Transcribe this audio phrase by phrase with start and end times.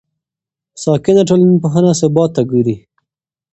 [0.83, 2.75] ساکنه ټولنپوهنه ثبات ته ګوري.